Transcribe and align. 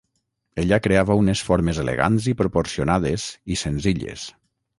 Ella 0.61 0.79
creava 0.85 1.17
unes 1.23 1.43
formes 1.49 1.81
elegants 1.83 2.31
i 2.33 2.33
proporcionades 2.41 3.27
i 3.57 3.61
senzilles. 3.65 4.27